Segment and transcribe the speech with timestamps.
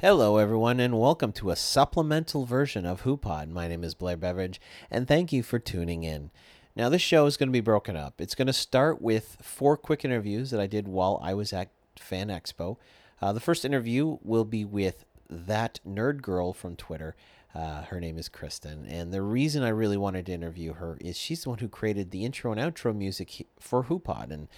[0.00, 3.50] Hello, everyone, and welcome to a supplemental version of HooPod.
[3.50, 4.58] My name is Blair Beveridge,
[4.90, 6.30] and thank you for tuning in.
[6.74, 8.18] Now, this show is going to be broken up.
[8.18, 11.68] It's going to start with four quick interviews that I did while I was at
[11.98, 12.78] Fan Expo.
[13.20, 17.14] Uh, the first interview will be with that nerd girl from Twitter.
[17.54, 21.18] Uh, her name is Kristen, and the reason I really wanted to interview her is
[21.18, 24.48] she's the one who created the intro and outro music for HooPod, and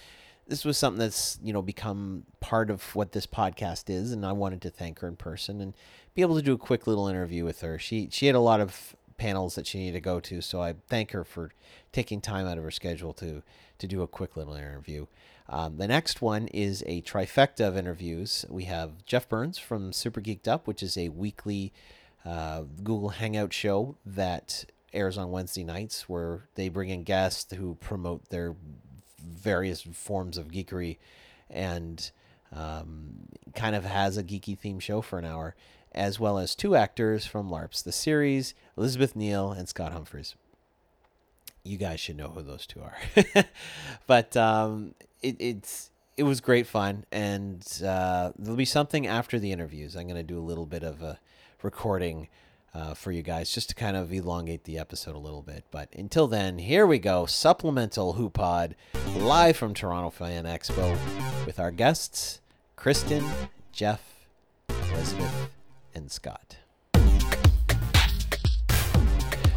[0.47, 4.31] this was something that's you know become part of what this podcast is, and I
[4.31, 5.73] wanted to thank her in person and
[6.13, 7.79] be able to do a quick little interview with her.
[7.79, 10.75] She she had a lot of panels that she needed to go to, so I
[10.87, 11.51] thank her for
[11.91, 13.41] taking time out of her schedule to
[13.79, 15.07] to do a quick little interview.
[15.49, 18.45] Um, the next one is a trifecta of interviews.
[18.49, 21.73] We have Jeff Burns from Super Geeked Up, which is a weekly
[22.25, 27.75] uh, Google Hangout show that airs on Wednesday nights, where they bring in guests who
[27.75, 28.55] promote their
[29.23, 30.97] various forms of geekery
[31.49, 32.11] and
[32.51, 35.55] um, kind of has a geeky theme show for an hour,
[35.91, 40.35] as well as two actors from LARPs, the series, Elizabeth Neale and Scott Humphreys.
[41.63, 43.45] You guys should know who those two are.
[44.07, 49.51] but um, it, it's it was great fun, and uh, there'll be something after the
[49.51, 49.95] interviews.
[49.95, 51.19] I'm going to do a little bit of a
[51.63, 52.27] recording
[52.75, 55.63] uh, for you guys just to kind of elongate the episode a little bit.
[55.71, 57.25] But until then, here we go.
[57.25, 58.73] Supplemental HooPod
[59.17, 60.97] live from Toronto Fan Expo
[61.45, 62.41] with our guests,
[62.75, 63.23] Kristen,
[63.71, 64.01] Jeff,
[64.91, 65.49] Elizabeth,
[65.93, 66.57] and Scott.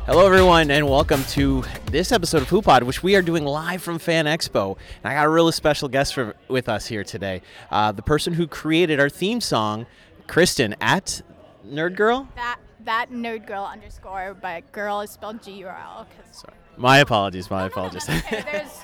[0.06, 3.98] Hello, everyone, and welcome to this episode of HooPod, which we are doing live from
[3.98, 4.76] Fan Expo.
[5.02, 7.42] And I got a really special guest for, with us here today.
[7.72, 9.86] Uh, the person who created our theme song,
[10.28, 11.22] Kristen, at
[11.66, 12.28] Nerd Girl.
[12.36, 16.06] That that nerd girl underscore, but girl is spelled G U R L.
[16.32, 16.54] Sorry.
[16.76, 17.50] My apologies.
[17.50, 18.08] My apologies.
[18.08, 18.80] Okay, there's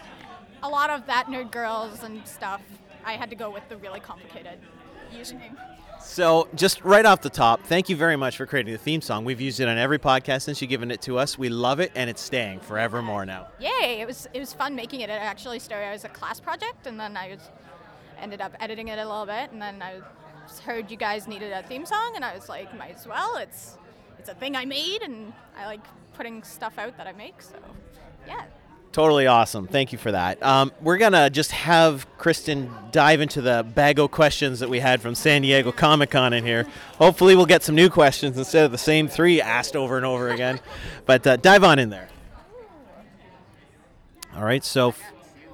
[0.62, 2.60] a lot of that nerd girls and stuff.
[3.04, 4.58] I had to go with the really complicated
[5.12, 5.56] username.
[6.00, 9.24] So, just right off the top, thank you very much for creating the theme song.
[9.24, 11.38] We've used it on every podcast since you've given it to us.
[11.38, 13.48] We love it, and it's staying forevermore now.
[13.60, 14.00] Yay!
[14.00, 15.10] It was it was fun making it.
[15.10, 17.50] It actually started as a class project, and then I was
[18.20, 20.00] ended up editing it a little bit, and then I
[20.64, 23.36] heard you guys needed a theme song, and I was like, might as well.
[23.36, 23.78] It's
[24.22, 25.80] it's a thing I made, and I like
[26.14, 27.42] putting stuff out that I make.
[27.42, 27.56] So,
[28.24, 28.44] yeah.
[28.92, 29.66] Totally awesome.
[29.66, 30.40] Thank you for that.
[30.40, 34.78] Um, we're going to just have Kristen dive into the bag of questions that we
[34.78, 36.68] had from San Diego Comic Con in here.
[36.98, 40.30] Hopefully, we'll get some new questions instead of the same three asked over and over
[40.30, 40.60] again.
[41.04, 42.08] But uh, dive on in there.
[44.36, 44.62] All right.
[44.62, 44.94] So,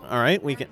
[0.02, 0.42] all right.
[0.42, 0.68] We can.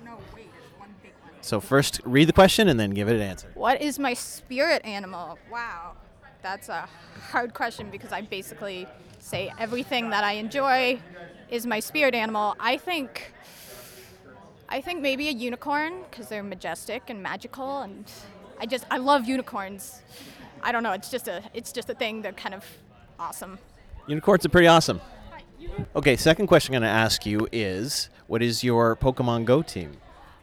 [1.41, 3.49] So, first, read the question and then give it an answer.
[3.55, 5.39] What is my spirit animal?
[5.51, 5.93] Wow.
[6.41, 6.87] That's a
[7.31, 8.87] hard question because I basically
[9.19, 10.99] say everything that I enjoy
[11.49, 12.55] is my spirit animal.
[12.59, 13.33] I think
[14.69, 18.05] I think maybe a unicorn because they're majestic and magical and
[18.59, 20.01] I just I love unicorns.
[20.61, 22.65] I don't know, it's just a it's just a thing they're kind of
[23.19, 23.59] awesome.
[24.07, 25.01] Unicorns are pretty awesome.
[25.95, 29.97] Okay, second question I'm going to ask you is what is your Pokemon Go team?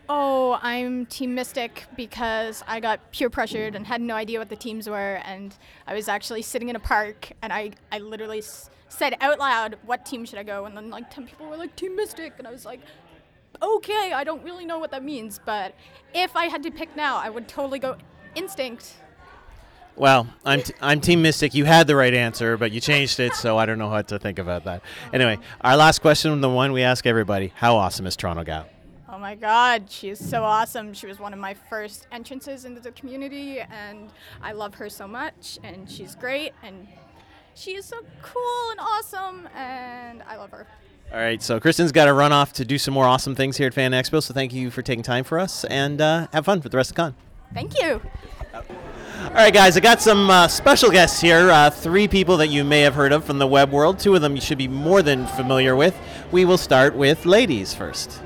[0.07, 4.57] Oh, I'm Team Mystic because I got peer pressured and had no idea what the
[4.57, 5.21] teams were.
[5.25, 5.55] And
[5.87, 9.77] I was actually sitting in a park and I, I literally s- said out loud,
[9.87, 10.67] What team should I go?
[10.67, 12.35] And then like 10 people were like, Team Mystic.
[12.39, 12.81] And I was like,
[13.63, 15.41] Okay, I don't really know what that means.
[15.43, 15.75] But
[16.13, 17.97] if I had to pick now, I would totally go
[18.35, 18.95] Instinct.
[19.97, 21.55] Well, I'm, t- I'm Team Mystic.
[21.55, 24.19] You had the right answer, but you changed it, so I don't know what to
[24.19, 24.83] think about that.
[25.13, 28.67] Anyway, our last question, the one we ask everybody How awesome is Toronto Gal?
[29.15, 30.93] Oh my God, she is so awesome.
[30.93, 34.11] She was one of my first entrances into the community, and
[34.43, 35.61] I love her so much.
[35.63, 36.89] And she's great, and
[37.55, 40.67] she is so cool and awesome, and I love her.
[41.13, 43.69] All right, so Kristen's got to run off to do some more awesome things here
[43.69, 46.61] at Fan Expo, so thank you for taking time for us, and uh, have fun
[46.61, 47.15] for the rest of the con.
[47.55, 48.01] Thank you.
[48.53, 51.53] All right, guys, I got some uh, special guests here.
[51.53, 54.01] Uh, three people that you may have heard of from the web world.
[54.01, 55.97] Two of them you should be more than familiar with.
[56.33, 58.21] We will start with ladies first.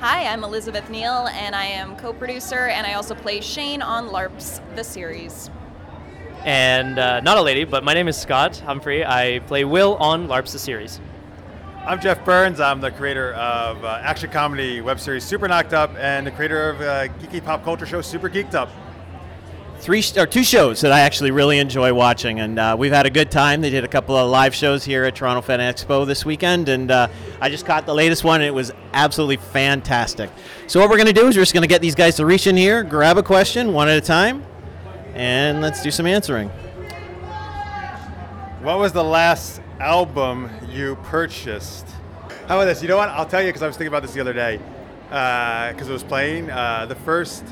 [0.00, 4.08] Hi, I'm Elizabeth Neale, and I am co producer, and I also play Shane on
[4.08, 5.50] LARPs, the series.
[6.42, 9.04] And uh, not a lady, but my name is Scott Humphrey.
[9.04, 11.02] I play Will on LARPs, the series.
[11.84, 12.60] I'm Jeff Burns.
[12.60, 16.70] I'm the creator of uh, action comedy web series Super Knocked Up and the creator
[16.70, 18.70] of uh, geeky pop culture show Super Geeked Up.
[19.80, 23.10] Three or two shows that I actually really enjoy watching, and uh, we've had a
[23.10, 23.62] good time.
[23.62, 26.90] They did a couple of live shows here at Toronto Fan Expo this weekend, and
[26.90, 27.08] uh,
[27.40, 30.30] I just caught the latest one, and it was absolutely fantastic.
[30.66, 32.26] So what we're going to do is we're just going to get these guys to
[32.26, 34.44] reach in here, grab a question one at a time,
[35.14, 36.50] and let's do some answering.
[38.60, 41.86] What was the last album you purchased?
[42.46, 42.82] How about this?
[42.82, 43.08] You know what?
[43.08, 44.60] I'll tell you because I was thinking about this the other day.
[45.08, 46.50] Because it was playing.
[46.50, 47.44] Uh, the first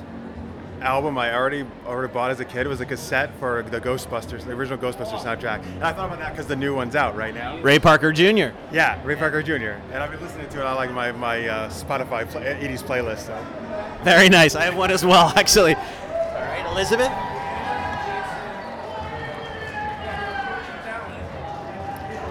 [0.82, 2.66] album I already already bought as a kid.
[2.66, 5.64] It was a cassette for the Ghostbusters, the original Ghostbusters soundtrack.
[5.64, 7.58] And I thought about that because the new one's out right now.
[7.58, 8.54] Ray Parker Jr.
[8.72, 9.80] Yeah, Ray Parker Jr.
[9.92, 13.26] And I've been listening to it on like my my uh, Spotify play, 80s playlist.
[13.26, 13.46] So.
[14.04, 14.54] Very nice.
[14.54, 15.74] I have one as well, actually.
[15.74, 17.12] All right, Elizabeth.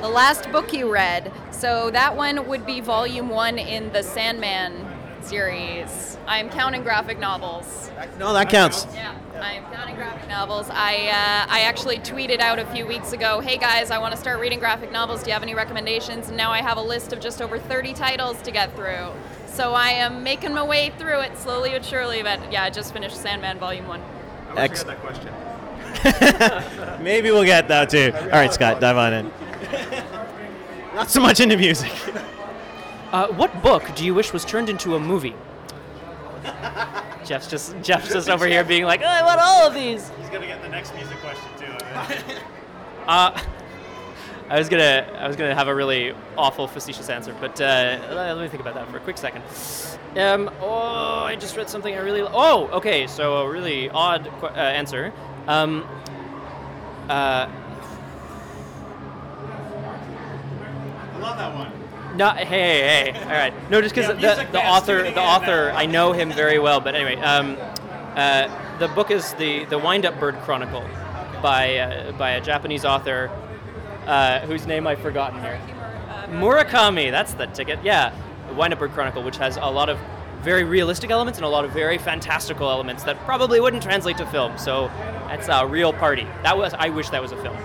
[0.01, 1.31] The last book you read.
[1.51, 4.86] So that one would be volume one in the Sandman
[5.25, 6.17] series.
[6.27, 7.89] I'm counting graphic novels.
[8.19, 8.85] No, that counts.
[8.93, 10.67] Yeah, I'm counting graphic novels.
[10.69, 14.19] I uh, I actually tweeted out a few weeks ago, "Hey guys, I want to
[14.19, 15.23] start reading graphic novels.
[15.23, 17.93] Do you have any recommendations?" And now I have a list of just over 30
[17.93, 19.11] titles to get through.
[19.47, 22.21] So I am making my way through it slowly but surely.
[22.23, 24.01] But yeah, I just finished Sandman Volume One.
[24.49, 27.03] I wish Ex- we had that question.
[27.03, 28.11] Maybe we'll get that too.
[28.15, 29.31] All right, Scott, dive on in.
[30.95, 31.91] Not so much into music.
[33.11, 35.35] Uh, what book do you wish was turned into a movie?
[37.25, 40.09] Jeff's just Jeff's just over here being like, "Oh, I want all of these.
[40.19, 42.35] He's gonna get the next music question too.
[43.07, 43.31] Uh,
[44.49, 48.37] I was gonna I was gonna have a really awful facetious answer, but uh, let
[48.37, 49.43] me think about that for a quick second.
[50.17, 52.21] Um, oh, I just read something I really.
[52.21, 53.07] Oh, okay.
[53.07, 55.13] So a really odd qu- uh, answer.
[55.47, 55.87] Um,
[57.07, 57.47] uh,
[61.13, 61.71] I love that one.
[62.15, 63.23] No, hey, hey, hey.
[63.23, 63.53] All right.
[63.69, 65.71] No, just because Yeah, the, the author, the author.
[65.75, 66.79] I know him very well.
[66.79, 67.57] But anyway, um,
[68.15, 70.83] uh, the book is the the Wind Up Bird Chronicle
[71.41, 73.29] by uh, by a Japanese author
[74.05, 75.59] uh, whose name I've forgotten here.
[76.29, 77.11] Murakami.
[77.11, 77.79] That's the ticket.
[77.83, 78.13] Yeah,
[78.47, 79.99] the Wind Up Bird Chronicle, which has a lot of
[80.41, 84.25] very realistic elements and a lot of very fantastical elements that probably wouldn't translate to
[84.27, 84.57] film.
[84.57, 84.87] So
[85.27, 86.25] that's a real party.
[86.43, 86.73] That was.
[86.73, 87.57] I wish that was a film.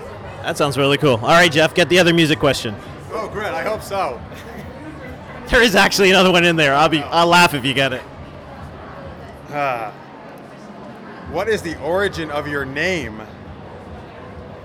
[0.43, 1.17] That sounds really cool.
[1.17, 2.75] All right, Jeff, get the other music question.
[3.14, 3.53] Oh, great.
[3.53, 4.20] I hope so.
[5.49, 6.75] There is actually another one in there.
[6.75, 7.00] I'll be.
[7.00, 8.03] I'll laugh if you get it.
[9.50, 9.91] Ah.
[11.31, 13.20] what is the origin of your name?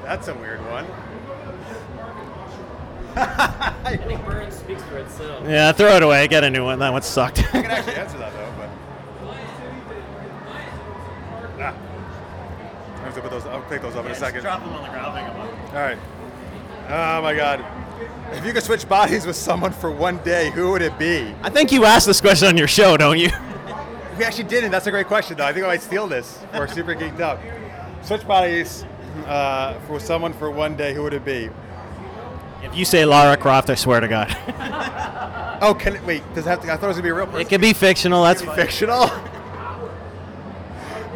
[0.04, 0.86] That's a weird one.
[3.18, 5.44] I think Burns speaks for itself.
[5.46, 6.26] Yeah, throw it away.
[6.30, 6.80] Get a new one.
[6.80, 7.40] That one sucked.
[7.40, 8.70] I can actually answer that though, but.
[11.60, 11.76] Ah.
[12.96, 13.46] I have to put those.
[13.48, 14.44] I'll pick those up in a second.
[14.44, 15.18] them on the ground.
[15.70, 15.98] All right.
[16.90, 17.66] Oh my God.
[18.32, 21.34] If you could switch bodies with someone for one day, who would it be?
[21.42, 23.30] I think you asked this question on your show, don't you?
[24.18, 24.72] We actually didn't.
[24.72, 25.46] That's a great question, though.
[25.46, 27.40] I think I might steal this for Super Geeked Up.
[28.04, 28.86] Switch bodies
[29.26, 31.50] uh, for someone for one day, who would it be?
[32.64, 34.36] If you say Lara Croft, I swear to God.
[35.60, 36.22] Oh, can it, wait?
[36.36, 36.72] Does it have to?
[36.72, 37.42] I thought it was gonna be a real person.
[37.42, 38.24] It could be fictional.
[38.24, 38.56] That's fine.
[38.56, 39.02] fictional.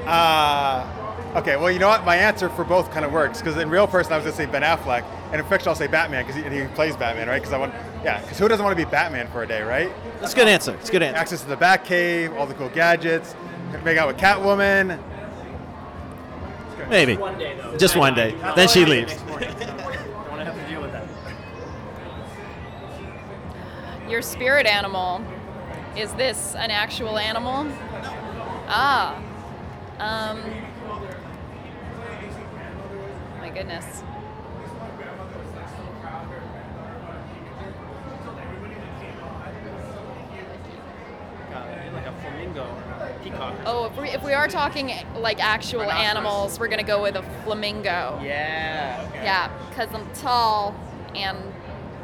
[0.07, 1.57] uh, okay.
[1.57, 2.03] Well, you know what?
[2.05, 4.47] My answer for both kind of works because in real person I was gonna say
[4.47, 7.39] Ben Affleck, and in fiction I'll say Batman because he, he plays Batman, right?
[7.39, 7.73] Because I want,
[8.03, 8.21] yeah.
[8.21, 9.91] Because who doesn't want to be Batman for a day, right?
[10.19, 10.73] That's a good answer.
[10.75, 11.17] It's a good answer.
[11.17, 13.35] Access to the Batcave, all the cool gadgets,
[13.83, 14.99] make out with Catwoman.
[16.89, 17.15] Maybe.
[17.15, 17.77] One day though.
[17.77, 18.35] Just one day.
[18.55, 19.13] Then she leaves.
[19.13, 21.07] I don't want to have to deal with that.
[24.09, 25.23] Your spirit animal.
[25.95, 27.67] Is this an actual animal?
[28.67, 29.15] Ah.
[29.99, 30.41] Um.
[33.39, 34.03] My goodness.
[42.61, 43.55] A peacock.
[43.65, 47.23] Oh, if we, if we are talking like actual animals, we're gonna go with a
[47.43, 48.19] flamingo.
[48.23, 49.07] Yeah.
[49.13, 50.75] Yeah, because I'm tall
[51.15, 51.37] and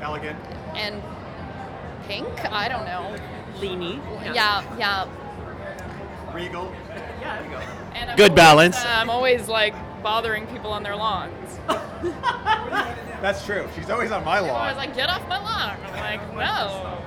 [0.02, 0.38] Elegant.
[0.76, 1.02] and
[2.08, 2.28] pink.
[2.52, 3.16] I don't know.
[3.60, 4.00] Leany.
[4.36, 5.08] Yeah, yeah.
[6.34, 6.72] Regal.
[7.22, 7.58] Yeah, there you go.
[7.96, 8.78] And I'm Good always, balance.
[8.78, 9.74] uh, I'm always like
[10.04, 11.60] bothering people on their lawns.
[13.22, 13.68] That's true.
[13.76, 14.52] She's always on my lawn.
[14.62, 15.78] I was like, get off my lawn.
[15.86, 16.98] I'm like, no.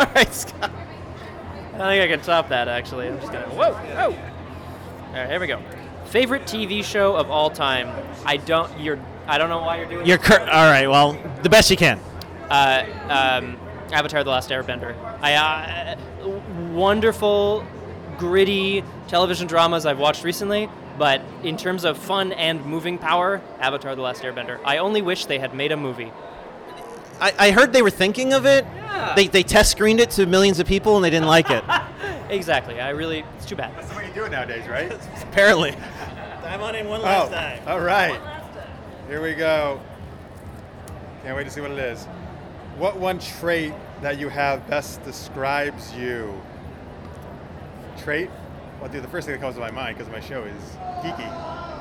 [0.00, 0.72] All right, Scott.
[1.80, 3.08] I think I can top that actually.
[3.08, 4.06] I'm just gonna whoa, whoa.
[4.10, 5.60] All right, here we go.
[6.06, 7.88] Favorite TV show of all time?
[8.26, 8.78] I don't.
[8.78, 8.98] You're.
[9.26, 10.06] I don't know why you're doing.
[10.06, 10.88] You're cur- all right.
[10.88, 11.98] Well, the best you can.
[12.50, 13.56] uh, um,
[13.92, 14.94] Avatar: The Last Airbender.
[15.22, 15.96] I uh,
[16.72, 17.64] wonderful,
[18.18, 20.68] gritty television dramas I've watched recently,
[20.98, 24.60] but in terms of fun and moving power, Avatar: The Last Airbender.
[24.64, 26.12] I only wish they had made a movie.
[27.20, 28.64] I, I heard they were thinking of it.
[28.64, 29.14] Yeah.
[29.14, 31.64] They, they test screened it to millions of people and they didn't like it.
[32.30, 32.80] Exactly.
[32.80, 33.24] I really.
[33.36, 33.76] It's too bad.
[33.76, 34.92] That's the way you do it nowadays, right?
[35.22, 35.74] Apparently.
[36.44, 38.20] I'm on in one Oh, all right.
[39.08, 39.80] Here we go.
[41.24, 42.04] Can't wait to see what it is.
[42.76, 46.32] What one trait that you have best describes you?
[47.98, 48.30] Trait?
[48.80, 50.62] Well, dude, the first thing that comes to my mind because my show is
[51.02, 51.28] geeky.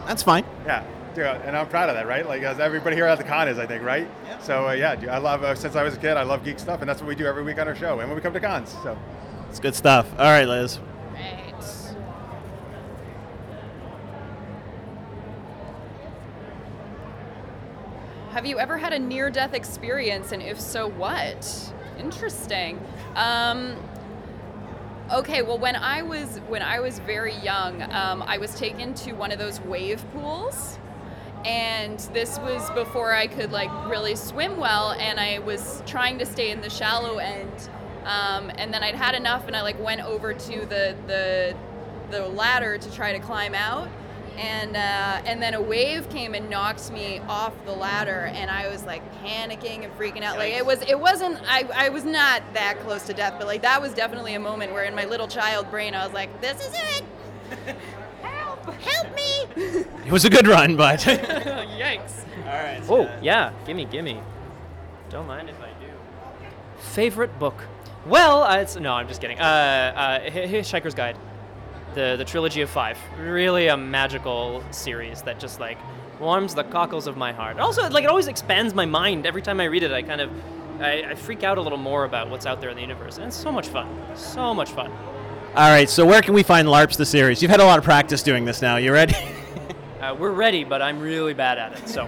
[0.08, 0.44] That's fine.
[0.66, 0.84] Yeah,
[1.18, 2.28] and I'm proud of that, right?
[2.28, 4.08] Like as everybody here at the con is, I think, right?
[4.26, 4.40] Yeah.
[4.40, 6.82] So uh, yeah, I love uh, since I was a kid, I love geek stuff,
[6.82, 8.40] and that's what we do every week on our show, and when we come to
[8.40, 8.76] cons.
[8.84, 8.98] So
[9.50, 10.12] it's good stuff.
[10.18, 10.80] All right, Liz.
[11.14, 11.54] Right.
[18.32, 21.74] Have you ever had a near-death experience, and if so, what?
[21.98, 22.80] Interesting.
[23.16, 23.76] Um,
[25.12, 29.14] okay well when i was when i was very young um, i was taken to
[29.14, 30.78] one of those wave pools
[31.46, 36.26] and this was before I could like really swim well, and I was trying to
[36.26, 37.70] stay in the shallow end.
[38.06, 41.56] Um, and then I'd had enough, and I like went over to the the
[42.12, 43.88] the ladder to try to climb out,
[44.38, 48.68] and uh, and then a wave came and knocked me off the ladder, and I
[48.70, 50.38] was like panicking and freaking out.
[50.38, 53.62] Like it was it wasn't I, I was not that close to death, but like
[53.62, 56.60] that was definitely a moment where in my little child brain I was like, this
[56.66, 57.76] is it.
[58.72, 59.06] Help!
[59.06, 59.86] Help me!
[60.06, 62.26] It was a good run, but Yikes!
[62.40, 62.82] all right.
[62.90, 63.52] Oh, yeah.
[63.68, 64.20] Gimme, gimme.
[65.12, 65.92] Don't mind if I do.
[66.80, 67.56] Favorite book?
[68.08, 69.40] Well, uh, it's no, I'm just kidding.
[69.40, 71.16] Uh, uh, Hi- Hitchhiker's Guide,
[71.94, 72.98] the the trilogy of five.
[73.20, 75.78] Really a magical series that just like
[76.20, 77.60] warms the cockles of my heart.
[77.60, 79.92] Also, like it always expands my mind every time I read it.
[79.92, 80.32] I kind of
[80.80, 83.28] I, I freak out a little more about what's out there in the universe, and
[83.28, 83.88] it's so much fun.
[84.16, 84.92] So much fun.
[85.56, 85.90] All right.
[85.90, 87.42] So where can we find LARPs the series?
[87.42, 88.78] You've had a lot of practice doing this now.
[88.78, 89.16] You ready?
[90.00, 91.90] Uh, we're ready, but I'm really bad at it.
[91.90, 92.08] So.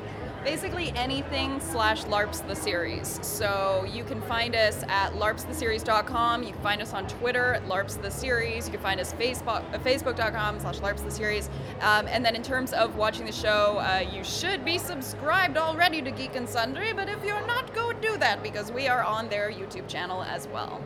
[0.44, 3.18] Basically anything slash LARPs the series.
[3.26, 6.42] So you can find us at larpstheseries.com.
[6.42, 8.66] You can find us on Twitter at LARPs the series.
[8.66, 11.48] You can find us Facebook uh, facebook.com slash LARPs the series.
[11.80, 16.02] Um, and then in terms of watching the show, uh, you should be subscribed already
[16.02, 16.92] to Geek and Sundry.
[16.92, 20.48] But if you're not, go do that because we are on their YouTube channel as
[20.48, 20.82] well.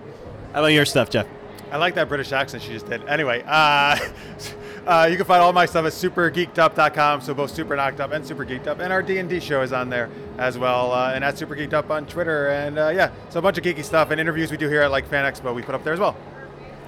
[0.53, 1.27] How about your stuff, Jeff?
[1.71, 3.07] I like that British accent she just did.
[3.09, 3.99] Anyway, uh,
[4.87, 7.21] uh, you can find all my stuff at supergeekedup.com.
[7.21, 9.63] So both Super Knocked Up and Super Geeked Up, and our D and D show
[9.63, 10.09] is on there
[10.39, 12.49] as well, uh, and at Super Geeked Up on Twitter.
[12.49, 14.91] And uh, yeah, so a bunch of geeky stuff and interviews we do here at
[14.91, 16.17] like Fan Expo we put up there as well.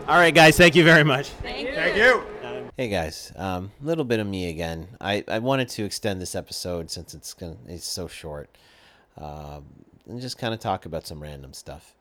[0.06, 0.56] All right, guys.
[0.56, 1.28] Thank you very much.
[1.28, 1.74] Thank you.
[1.74, 2.22] Thank you.
[2.78, 4.86] Hey guys, a um, little bit of me again.
[5.00, 8.56] I, I wanted to extend this episode since it's gonna it's so short,
[9.16, 9.64] um,
[10.06, 11.96] and just kind of talk about some random stuff.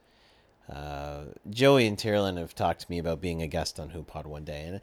[0.74, 4.44] Uh, Joey and Tyrlin have talked to me about being a guest on HooPod one
[4.44, 4.82] day, and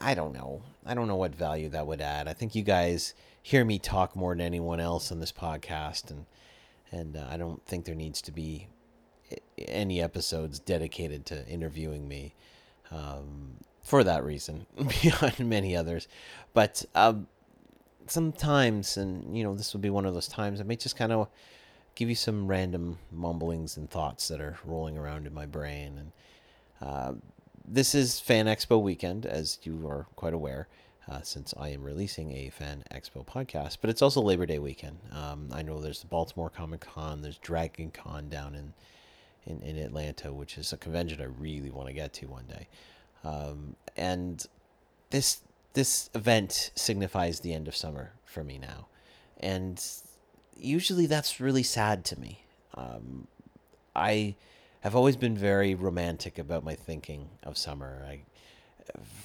[0.00, 0.62] I, I don't know.
[0.86, 2.26] I don't know what value that would add.
[2.26, 6.24] I think you guys hear me talk more than anyone else on this podcast, and
[6.90, 8.68] and uh, I don't think there needs to be
[9.58, 12.34] any episodes dedicated to interviewing me
[12.90, 14.66] um, for that reason,
[15.02, 16.08] beyond many others.
[16.54, 17.28] But um,
[18.06, 21.12] sometimes, and you know, this will be one of those times, I may just kind
[21.12, 21.28] of
[21.94, 25.98] give you some random mumblings and thoughts that are rolling around in my brain.
[25.98, 26.12] And
[26.80, 27.12] uh,
[27.66, 30.68] this is Fan Expo weekend, as you are quite aware.
[31.08, 34.98] Uh, since I am releasing a Fan Expo podcast, but it's also Labor Day weekend.
[35.10, 38.72] Um, I know there's the Baltimore Comic Con, there's Dragon Con down in,
[39.44, 42.68] in, in Atlanta, which is a convention I really want to get to one day.
[43.24, 44.46] Um, and
[45.08, 45.40] this
[45.72, 48.86] this event signifies the end of summer for me now,
[49.40, 49.82] and
[50.56, 52.44] usually that's really sad to me.
[52.74, 53.26] Um,
[53.94, 54.36] I
[54.80, 58.04] have always been very romantic about my thinking of summer.
[58.08, 58.20] I,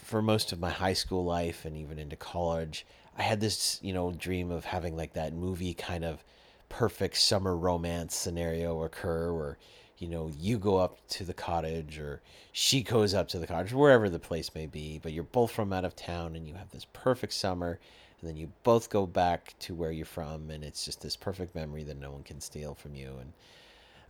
[0.03, 2.85] for most of my high school life and even into college,
[3.17, 6.23] I had this you know dream of having like that movie kind of
[6.69, 9.57] perfect summer romance scenario occur where
[9.97, 13.71] you know you go up to the cottage or she goes up to the cottage
[13.71, 16.69] wherever the place may be but you're both from out of town and you have
[16.71, 17.79] this perfect summer
[18.25, 21.55] and then you both go back to where you're from and it's just this perfect
[21.55, 23.33] memory that no one can steal from you and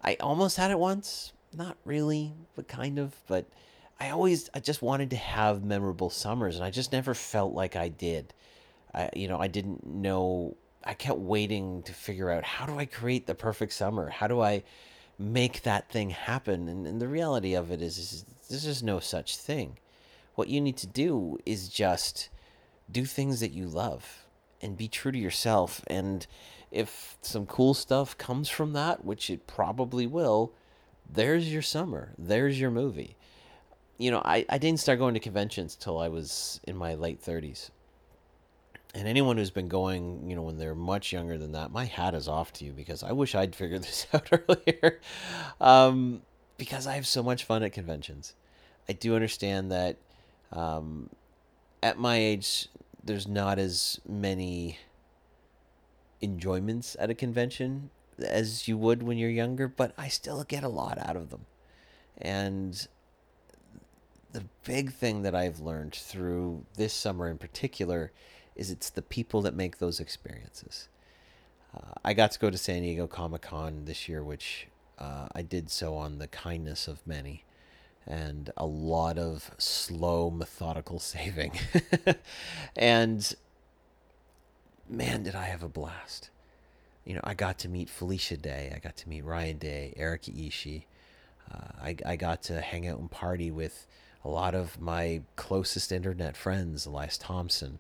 [0.04, 3.46] i almost had it once not really but kind of but
[4.00, 7.76] i always i just wanted to have memorable summers and i just never felt like
[7.76, 8.34] i did
[8.96, 10.56] I, you know, I didn't know.
[10.84, 14.10] I kept waiting to figure out how do I create the perfect summer?
[14.10, 14.64] How do I
[15.20, 16.70] make that thing happen?
[16.70, 19.78] And, and the reality of it is, is there's just no such thing.
[20.36, 22.30] What you need to do is just
[22.92, 24.26] do things that you love
[24.62, 25.82] and be true to yourself.
[25.88, 26.26] And
[26.72, 30.54] if some cool stuff comes from that, which it probably will,
[31.10, 32.14] there's your summer.
[32.18, 33.16] There's your movie.
[33.98, 37.22] You know, I, I didn't start going to conventions till I was in my late
[37.24, 37.70] 30s
[38.96, 42.16] and anyone who's been going, you know, when they're much younger than that, my hat
[42.16, 45.02] is off to you because I wish I'd figured this out earlier.
[45.60, 46.22] Um,
[46.58, 48.34] because I have so much fun at conventions.
[48.88, 49.98] I do understand that
[50.54, 51.10] um,
[51.86, 52.68] at my age,
[53.04, 54.80] there's not as many
[56.20, 60.68] enjoyments at a convention as you would when you're younger, but I still get a
[60.68, 61.46] lot out of them.
[62.18, 62.88] And
[64.32, 68.12] the big thing that I've learned through this summer in particular
[68.56, 70.90] is it's the people that make those experiences.
[71.72, 75.44] Uh, I got to go to San Diego Comic Con this year, which uh, I
[75.44, 77.45] did so on the kindness of many
[78.08, 81.54] and a lot of slow, methodical saving.
[82.76, 83.36] and
[84.90, 86.30] man, did I have a blast.
[87.06, 88.72] you know, I got to meet Felicia Day.
[88.76, 90.84] I got to meet Ryon Day, Erika Ishii.
[91.52, 93.86] Uh, I, I got to hang out and party with
[94.24, 97.78] a lot of my closest internet friends, Elias Thompson,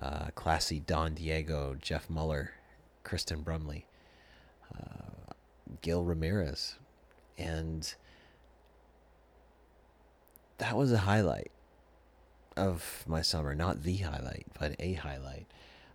[0.00, 2.52] uh, Classy Don Diego, Jeff Muller,
[3.02, 3.86] Kristen Brumley,
[4.76, 5.32] uh,
[5.82, 6.76] Gil Ramirez.
[7.36, 7.92] And
[10.58, 11.50] that was a highlight
[12.56, 13.54] of my summer.
[13.54, 15.46] Not the highlight, but a highlight.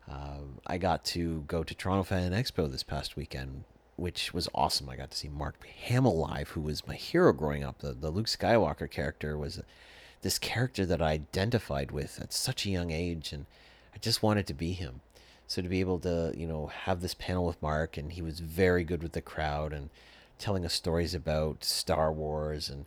[0.09, 3.63] Um, I got to go to Toronto Fan Expo this past weekend,
[3.95, 4.89] which was awesome.
[4.89, 7.79] I got to see Mark Hamill live, who was my hero growing up.
[7.79, 9.61] The, the Luke Skywalker character was
[10.21, 13.45] this character that I identified with at such a young age, and
[13.93, 15.01] I just wanted to be him.
[15.47, 18.39] So to be able to, you know, have this panel with Mark, and he was
[18.39, 19.89] very good with the crowd and
[20.37, 22.85] telling us stories about Star Wars and,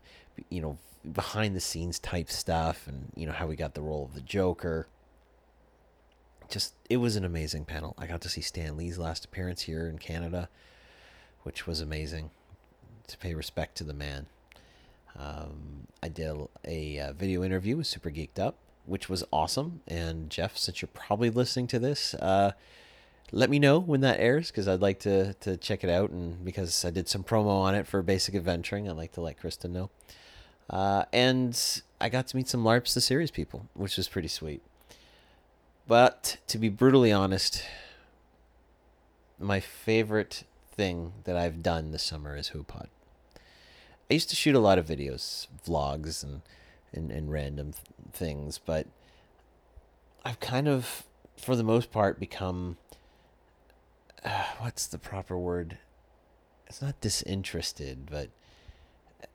[0.49, 0.79] you know,
[1.11, 4.21] behind the scenes type stuff, and you know how we got the role of the
[4.21, 4.87] Joker
[6.52, 7.94] just it was an amazing panel.
[7.99, 10.49] I got to see Stan Lee's last appearance here in Canada,
[11.42, 12.30] which was amazing
[13.09, 14.26] to pay respect to the man.
[15.18, 18.56] Um, I did a, a, uh, video interview with Super Geeked Up,
[18.87, 19.80] which was awesome.
[19.87, 22.52] And Jeff, since you're probably listening to this, uh,
[23.30, 26.11] let me know when that airs because I'd like to to check it out.
[26.11, 29.40] And because I did some promo on it for Basic Adventuring, I'd like to let
[29.40, 29.90] Kristen know.
[30.71, 34.62] Uh, and I got to meet some LARPs the series people, which was pretty sweet.
[35.87, 37.64] But to be brutally honest,
[39.38, 42.87] my favorite thing that I've done this summer is HooPod.
[44.11, 46.42] I used to shoot a lot of videos, vlogs, and
[46.92, 48.87] and, and random th- things, but
[50.25, 51.04] I've kind of,
[51.37, 52.76] for the most part, become
[54.25, 55.78] uh, what's the proper word?
[56.66, 58.28] It's not disinterested, but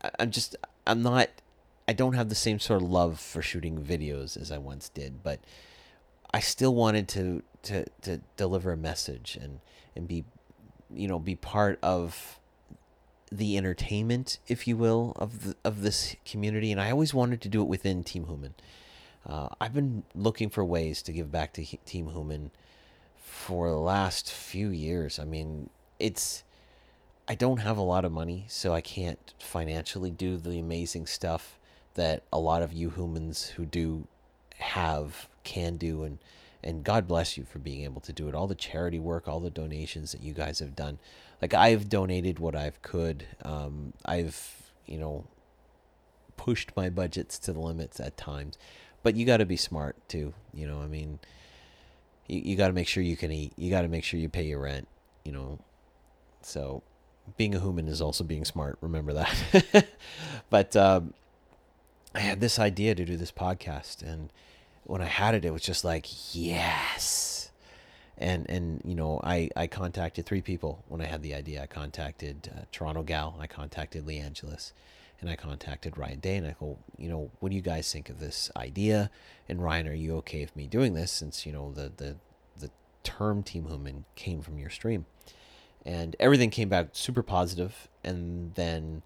[0.04, 0.56] I, I'm just
[0.88, 1.30] I'm not.
[1.88, 5.24] I don't have the same sort of love for shooting videos as I once did,
[5.24, 5.40] but
[6.34, 9.60] I still wanted to to to deliver a message and
[9.96, 10.26] and be
[10.94, 12.40] you know be part of
[13.32, 17.50] the entertainment, if you will, of the, of this community, and I always wanted to
[17.50, 18.56] do it within Team Human.
[19.26, 22.52] Uh, I've been looking for ways to give back to Team Human
[23.18, 25.20] for the last few years.
[25.20, 25.70] I mean,
[26.00, 26.44] it's
[27.28, 31.60] I don't have a lot of money, so I can't financially do the amazing stuff
[31.96, 34.08] that a lot of you humans who do
[34.60, 36.20] have can do and
[36.64, 38.36] and God bless you for being able to do it.
[38.36, 41.00] All the charity work, all the donations that you guys have done.
[41.42, 43.26] Like I've donated what I've could.
[43.44, 45.26] Um, I've you know
[46.36, 48.58] pushed my budgets to the limits at times,
[49.04, 50.34] but you got to be smart too.
[50.54, 51.20] You know, I mean,
[52.28, 53.54] you you got to make sure you can eat.
[53.58, 54.88] You got to make sure you pay your rent.
[55.24, 55.60] You know,
[56.42, 56.84] so
[57.36, 58.78] being a human is also being smart.
[58.82, 59.88] Remember that.
[60.50, 61.14] but um,
[62.16, 64.32] I had this idea to do this podcast and
[64.88, 67.52] when I had it, it was just like yes,
[68.18, 71.62] and and you know I I contacted three people when I had the idea.
[71.62, 74.74] I contacted uh, Toronto Gal, I contacted Lee Angeles,
[75.20, 78.10] and I contacted Ryon Day, and I go, you know, what do you guys think
[78.10, 79.12] of this idea?
[79.50, 81.12] And Ryon, are you okay with me doing this?
[81.12, 82.16] Since you know the the
[82.58, 82.72] the
[83.04, 85.06] term Team Human came from your stream,
[85.88, 89.02] and everything came back super positive, and then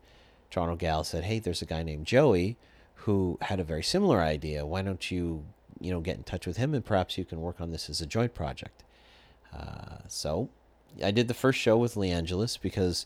[0.50, 2.58] Toronto Gal said, hey, there's a guy named Joey
[2.96, 4.66] who had a very similar idea.
[4.66, 5.46] Why don't you
[5.82, 8.00] you know, get in touch with him and perhaps you can work on this as
[8.00, 8.84] a joint project.
[9.54, 10.50] Uh, so
[11.04, 13.06] I did the first show with Lee Angeles because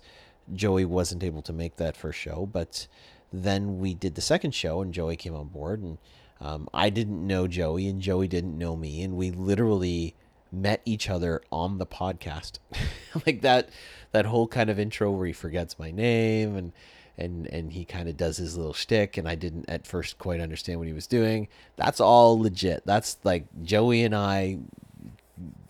[0.54, 2.88] Joey wasn't able to make that first show, but
[3.32, 5.98] then we did the second show and Joey came on board and
[6.42, 10.16] um, I didn't know Joey and Joey didn't know me and we literally
[10.56, 12.60] met each other on the podcast
[13.26, 13.70] like that
[14.12, 16.72] that whole kind of intro where he forgets my name and
[17.18, 20.42] and and he kind of does his little shtick, and I didn't at first quite
[20.42, 21.48] understand what he was doing.
[21.76, 22.84] That's all legit.
[22.86, 24.60] That's like Joey and I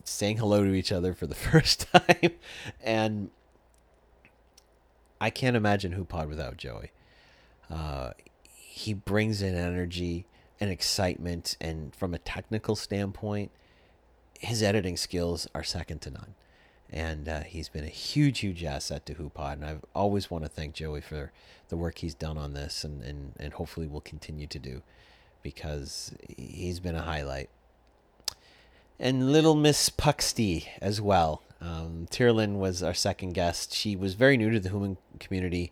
[0.04, 2.32] saying hello to each other for the first time,
[2.82, 3.30] and
[5.22, 6.92] I can't imagine HooPod without Joey.
[7.70, 8.12] Uh,
[8.54, 10.26] he brings in energy
[10.60, 13.52] and excitement, and from a technical standpoint,
[14.40, 16.36] his editing skills are second to none
[16.90, 19.54] and uh, he's been a huge, huge asset to HooPod.
[19.54, 21.32] And I always want to thank Joey for
[21.70, 24.82] the work he's done on this, and, and, and hopefully will continue to do,
[25.42, 27.50] because he's been a highlight.
[29.00, 31.42] And little Miss Puxty as well.
[31.60, 32.08] Um,
[32.60, 33.74] was our second guest.
[33.74, 35.72] She was very new to the human community,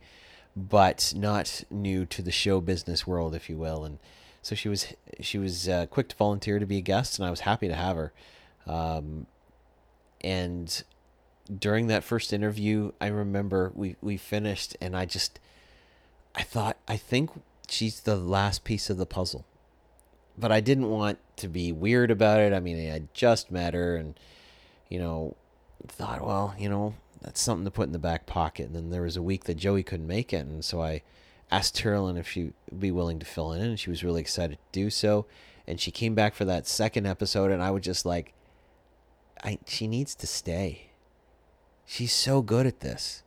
[0.56, 3.86] but not new to the show business world, if you will.
[3.86, 4.00] And
[4.42, 7.30] so she was she was uh, quick to volunteer to be a guest, and I
[7.30, 8.12] was happy to have her.
[8.66, 9.28] Um,
[10.22, 10.84] and
[11.60, 15.40] during that first interview, I remember we, we finished and I just,
[16.36, 17.32] I thought, I think
[17.68, 19.46] she's the last piece of the puzzle.
[20.38, 22.54] But I didn't want to be weird about it.
[22.54, 24.20] I mean, I just met her and,
[24.90, 25.36] you know,
[25.88, 28.68] thought, well, you know, that's something to put in the back pocket.
[28.68, 31.02] And then there was a week that Joey couldn't make it, and so I
[31.52, 34.80] asked Tyrlin if she'd be willing to fill in, and she was really excited to
[34.80, 35.26] do so.
[35.68, 38.34] And she came back for that second episode, and I was just like,
[39.44, 40.92] I she needs to stay.
[41.86, 43.24] She's so good at this,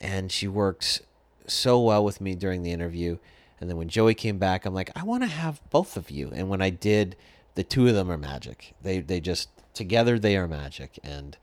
[0.00, 1.00] and she works
[1.46, 3.18] so well with me during the interview.
[3.60, 6.30] And then when Joey came back, I'm like, I want to have both of you.
[6.32, 7.16] And when I did,
[7.56, 8.74] the two of them are magic.
[8.82, 11.36] They they just together they are magic, and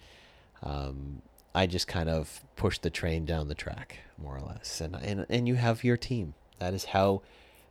[0.64, 1.22] um,
[1.54, 4.80] I just kind of pushed the train down the track more or less.
[4.80, 6.36] And and and you have your team.
[6.60, 7.22] That is how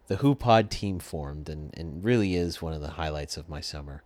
[0.08, 4.02] the HooPod team formed, and and really is one of the highlights of my summer.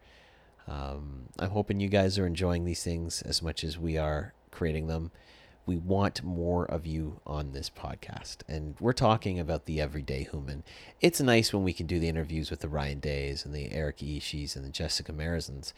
[0.68, 4.86] Um, I'm hoping you guys are enjoying these things as much as we are creating
[4.86, 5.10] them.
[5.66, 8.38] We want more of you on this podcast.
[8.48, 10.64] And we're talking about the everyday human.
[11.00, 13.98] It's nice when we can do the interviews with the Ryon Days and the Eric
[13.98, 15.72] Ishis and the Jessica Merizans.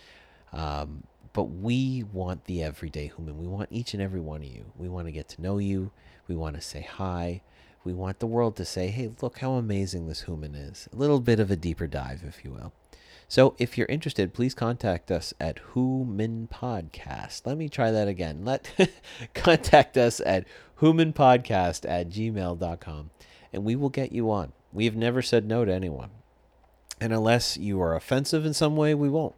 [0.52, 3.38] Um, but we want the everyday human.
[3.38, 4.72] We want each and every one of you.
[4.76, 5.90] We want to get to know you.
[6.28, 7.42] We want to say hi.
[7.82, 10.88] We want the world to say, hey, look how amazing this human is.
[10.92, 12.72] A little bit of a deeper dive, if you will.
[13.30, 17.46] So if you're interested, please contact us at Human Podcast.
[17.46, 18.44] Let me try that again.
[18.44, 18.72] Let
[19.34, 20.48] contact us at
[20.80, 23.10] humanpodcast at gmail.com
[23.52, 24.52] and we will get you on.
[24.72, 26.10] We have never said no to anyone.
[27.00, 29.36] And unless you are offensive in some way, we won't.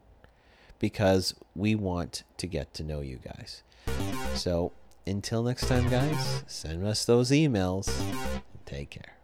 [0.78, 3.62] Because we want to get to know you guys.
[4.34, 4.72] So
[5.06, 7.92] until next time, guys, send us those emails.
[8.64, 9.21] Take care.